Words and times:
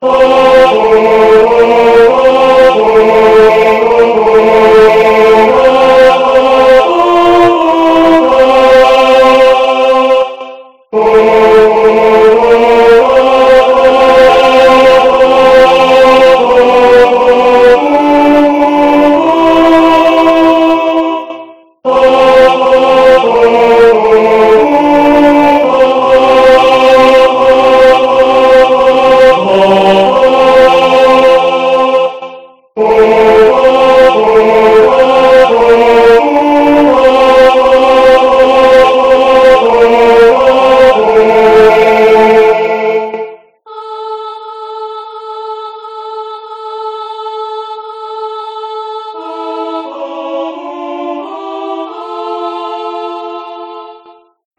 Oh 0.00 0.37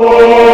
Oh 0.00 0.47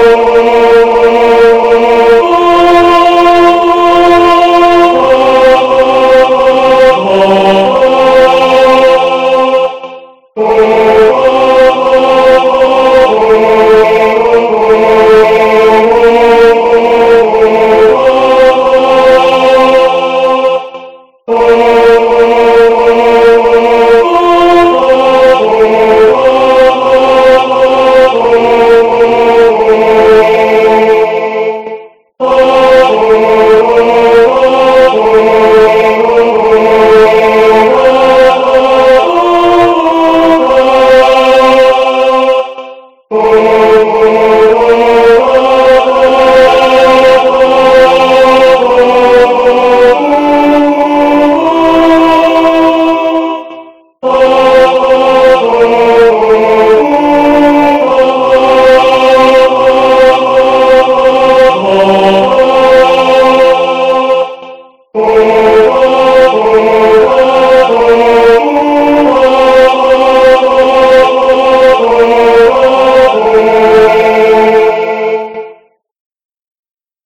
Lord. 65.26 65.53